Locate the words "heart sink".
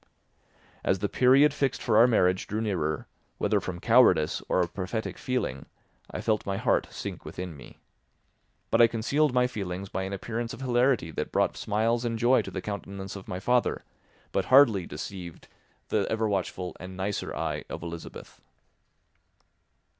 6.57-7.23